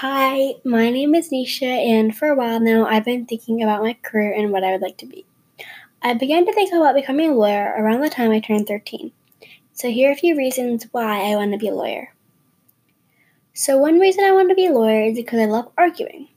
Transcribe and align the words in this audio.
Hi, 0.00 0.56
my 0.62 0.90
name 0.90 1.14
is 1.14 1.30
Nisha, 1.30 1.64
and 1.64 2.14
for 2.14 2.28
a 2.28 2.34
while 2.34 2.60
now, 2.60 2.84
I've 2.84 3.06
been 3.06 3.24
thinking 3.24 3.62
about 3.62 3.82
my 3.82 3.94
career 4.02 4.30
and 4.30 4.52
what 4.52 4.62
I 4.62 4.72
would 4.72 4.82
like 4.82 4.98
to 4.98 5.06
be. 5.06 5.24
I 6.02 6.12
began 6.12 6.44
to 6.44 6.52
think 6.52 6.70
about 6.74 6.94
becoming 6.94 7.30
a 7.30 7.34
lawyer 7.34 7.74
around 7.78 8.02
the 8.02 8.10
time 8.10 8.30
I 8.30 8.40
turned 8.40 8.66
13. 8.66 9.10
So, 9.72 9.88
here 9.88 10.10
are 10.10 10.12
a 10.12 10.16
few 10.16 10.36
reasons 10.36 10.86
why 10.92 11.32
I 11.32 11.36
want 11.36 11.52
to 11.52 11.58
be 11.58 11.68
a 11.68 11.74
lawyer. 11.74 12.12
So, 13.54 13.78
one 13.78 13.98
reason 13.98 14.22
I 14.24 14.32
want 14.32 14.50
to 14.50 14.54
be 14.54 14.66
a 14.66 14.70
lawyer 14.70 15.04
is 15.04 15.16
because 15.16 15.40
I 15.40 15.46
love 15.46 15.72
arguing. 15.78 16.28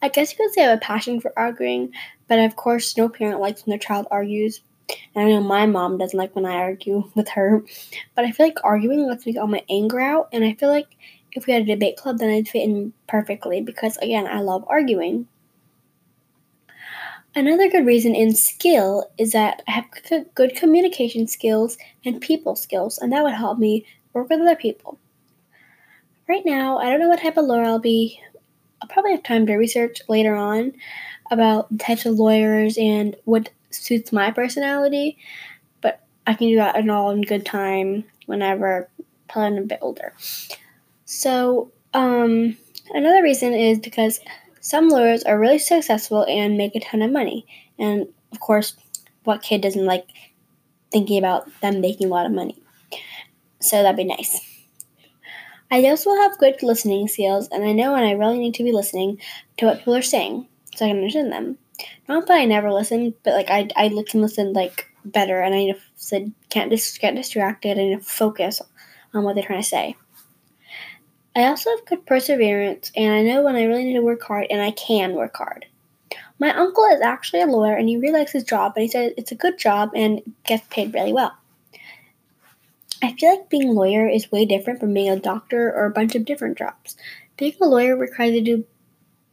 I 0.00 0.08
guess 0.08 0.32
you 0.32 0.38
could 0.38 0.54
say 0.54 0.64
I 0.64 0.70
have 0.70 0.78
a 0.78 0.80
passion 0.80 1.20
for 1.20 1.38
arguing, 1.38 1.92
but 2.28 2.38
of 2.38 2.56
course, 2.56 2.96
no 2.96 3.10
parent 3.10 3.40
likes 3.40 3.66
when 3.66 3.72
their 3.72 3.78
child 3.78 4.06
argues. 4.10 4.62
And 5.14 5.26
I 5.26 5.28
know 5.28 5.42
my 5.42 5.66
mom 5.66 5.98
doesn't 5.98 6.18
like 6.18 6.34
when 6.34 6.46
I 6.46 6.54
argue 6.54 7.10
with 7.14 7.28
her, 7.28 7.62
but 8.14 8.24
I 8.24 8.32
feel 8.32 8.46
like 8.46 8.64
arguing 8.64 9.06
lets 9.06 9.26
me 9.26 9.34
get 9.34 9.40
all 9.40 9.48
my 9.48 9.64
anger 9.68 10.00
out, 10.00 10.30
and 10.32 10.46
I 10.46 10.54
feel 10.54 10.70
like 10.70 10.96
if 11.34 11.46
we 11.46 11.52
had 11.52 11.62
a 11.62 11.66
debate 11.66 11.96
club, 11.96 12.18
then 12.18 12.30
I'd 12.30 12.48
fit 12.48 12.62
in 12.62 12.92
perfectly 13.08 13.60
because, 13.60 13.96
again, 13.98 14.26
I 14.26 14.40
love 14.40 14.64
arguing. 14.68 15.26
Another 17.34 17.70
good 17.70 17.86
reason 17.86 18.14
in 18.14 18.34
skill 18.34 19.10
is 19.16 19.32
that 19.32 19.62
I 19.66 19.70
have 19.70 19.86
good 20.34 20.54
communication 20.54 21.26
skills 21.26 21.78
and 22.04 22.20
people 22.20 22.56
skills, 22.56 22.98
and 22.98 23.10
that 23.12 23.22
would 23.22 23.32
help 23.32 23.58
me 23.58 23.86
work 24.12 24.28
with 24.28 24.40
other 24.40 24.56
people. 24.56 24.98
Right 26.28 26.44
now, 26.44 26.76
I 26.78 26.90
don't 26.90 27.00
know 27.00 27.08
what 27.08 27.20
type 27.20 27.38
of 27.38 27.46
lawyer 27.46 27.64
I'll 27.64 27.78
be. 27.78 28.20
I'll 28.82 28.88
probably 28.88 29.12
have 29.12 29.22
time 29.22 29.46
to 29.46 29.56
research 29.56 30.02
later 30.08 30.34
on 30.34 30.72
about 31.30 31.70
the 31.70 31.78
types 31.78 32.04
of 32.04 32.18
lawyers 32.18 32.76
and 32.76 33.16
what 33.24 33.48
suits 33.70 34.12
my 34.12 34.30
personality, 34.30 35.16
but 35.80 36.02
I 36.26 36.34
can 36.34 36.48
do 36.48 36.56
that 36.56 36.76
in 36.76 36.90
all 36.90 37.10
in 37.10 37.22
good 37.22 37.46
time 37.46 38.04
whenever 38.26 38.90
I'm 39.34 39.56
a 39.56 39.62
bit 39.62 39.78
older. 39.80 40.12
So, 41.14 41.70
um, 41.92 42.56
another 42.94 43.22
reason 43.22 43.52
is 43.52 43.78
because 43.78 44.18
some 44.60 44.88
lawyers 44.88 45.22
are 45.24 45.38
really 45.38 45.58
successful 45.58 46.24
and 46.24 46.56
make 46.56 46.74
a 46.74 46.80
ton 46.80 47.02
of 47.02 47.12
money. 47.12 47.46
And 47.78 48.08
of 48.32 48.40
course, 48.40 48.76
what 49.24 49.42
kid 49.42 49.60
doesn't 49.60 49.84
like 49.84 50.06
thinking 50.90 51.18
about 51.18 51.48
them 51.60 51.82
making 51.82 52.06
a 52.06 52.10
lot 52.10 52.24
of 52.24 52.32
money? 52.32 52.56
So 53.60 53.82
that'd 53.82 53.94
be 53.94 54.04
nice. 54.04 54.40
I 55.70 55.84
also 55.84 56.14
have 56.14 56.38
good 56.38 56.62
listening 56.62 57.06
skills, 57.08 57.46
and 57.52 57.62
I 57.62 57.72
know 57.72 57.92
when 57.92 58.04
I 58.04 58.12
really 58.12 58.38
need 58.38 58.54
to 58.54 58.64
be 58.64 58.72
listening 58.72 59.20
to 59.58 59.66
what 59.66 59.78
people 59.78 59.94
are 59.94 60.02
saying 60.02 60.48
so 60.74 60.86
I 60.86 60.88
can 60.88 60.96
understand 60.96 61.30
them. 61.30 61.58
Not 62.08 62.26
that 62.26 62.38
I 62.38 62.46
never 62.46 62.72
listen, 62.72 63.14
but 63.22 63.34
like 63.34 63.50
I, 63.50 63.68
I 63.76 63.88
can 64.08 64.22
listen 64.22 64.54
like 64.54 64.88
better, 65.04 65.42
and 65.42 65.54
I 65.54 65.74
to 66.08 66.32
can't 66.48 66.70
just 66.70 66.98
get 67.00 67.14
distracted 67.14 67.76
and 67.76 68.04
focus 68.04 68.62
on 69.12 69.24
what 69.24 69.34
they're 69.34 69.44
trying 69.44 69.62
to 69.62 69.68
say. 69.68 69.94
I 71.34 71.44
also 71.44 71.70
have 71.70 71.86
good 71.86 72.04
perseverance, 72.06 72.92
and 72.94 73.12
I 73.12 73.22
know 73.22 73.42
when 73.42 73.56
I 73.56 73.64
really 73.64 73.84
need 73.84 73.94
to 73.94 74.02
work 74.02 74.22
hard, 74.22 74.46
and 74.50 74.60
I 74.60 74.70
can 74.72 75.14
work 75.14 75.36
hard. 75.36 75.66
My 76.38 76.54
uncle 76.54 76.84
is 76.86 77.00
actually 77.00 77.42
a 77.42 77.46
lawyer, 77.46 77.74
and 77.74 77.88
he 77.88 77.96
really 77.96 78.18
likes 78.18 78.32
his 78.32 78.44
job, 78.44 78.72
and 78.76 78.82
he 78.82 78.88
says 78.88 79.12
it's 79.16 79.32
a 79.32 79.36
good 79.36 79.58
job 79.58 79.92
and 79.94 80.20
gets 80.44 80.66
paid 80.68 80.92
really 80.92 81.12
well. 81.12 81.32
I 83.02 83.14
feel 83.14 83.30
like 83.30 83.48
being 83.48 83.70
a 83.70 83.72
lawyer 83.72 84.08
is 84.08 84.30
way 84.30 84.44
different 84.44 84.80
from 84.80 84.94
being 84.94 85.10
a 85.10 85.18
doctor 85.18 85.72
or 85.72 85.86
a 85.86 85.90
bunch 85.90 86.14
of 86.14 86.24
different 86.24 86.58
jobs. 86.58 86.96
Being 87.36 87.54
a 87.60 87.66
lawyer 87.66 87.96
requires 87.96 88.34
you 88.34 88.44
to 88.44 88.56
do 88.56 88.64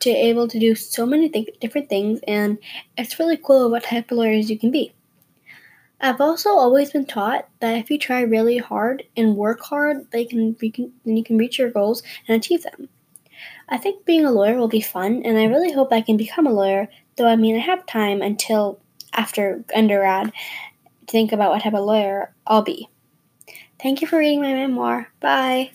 to 0.00 0.10
able 0.10 0.48
to 0.48 0.58
do 0.58 0.74
so 0.74 1.04
many 1.04 1.28
th- 1.28 1.58
different 1.60 1.88
things, 1.88 2.20
and 2.26 2.58
it's 2.96 3.18
really 3.18 3.36
cool 3.36 3.70
what 3.70 3.84
type 3.84 4.10
of 4.10 4.16
lawyers 4.16 4.48
you 4.48 4.58
can 4.58 4.70
be. 4.70 4.94
I've 6.00 6.20
also 6.20 6.50
always 6.50 6.92
been 6.92 7.04
taught 7.04 7.48
that 7.60 7.76
if 7.76 7.90
you 7.90 7.98
try 7.98 8.22
really 8.22 8.58
hard 8.58 9.04
and 9.16 9.36
work 9.36 9.60
hard, 9.60 10.10
they 10.12 10.24
can, 10.24 10.56
then 10.60 11.16
you 11.16 11.24
can 11.24 11.36
reach 11.36 11.58
your 11.58 11.70
goals 11.70 12.02
and 12.26 12.36
achieve 12.36 12.62
them. 12.62 12.88
I 13.68 13.76
think 13.76 14.04
being 14.04 14.24
a 14.24 14.32
lawyer 14.32 14.56
will 14.56 14.68
be 14.68 14.80
fun, 14.80 15.22
and 15.24 15.38
I 15.38 15.44
really 15.44 15.72
hope 15.72 15.92
I 15.92 16.00
can 16.00 16.16
become 16.16 16.46
a 16.46 16.52
lawyer. 16.52 16.88
Though 17.16 17.28
I 17.28 17.36
mean, 17.36 17.56
I 17.56 17.60
have 17.60 17.86
time 17.86 18.22
until 18.22 18.80
after 19.12 19.64
undergrad 19.74 20.32
to 21.06 21.12
think 21.12 21.32
about 21.32 21.50
what 21.50 21.62
type 21.62 21.74
of 21.74 21.84
lawyer 21.84 22.34
I'll 22.46 22.62
be. 22.62 22.88
Thank 23.80 24.00
you 24.00 24.08
for 24.08 24.18
reading 24.18 24.40
my 24.40 24.52
memoir. 24.52 25.08
Bye. 25.20 25.70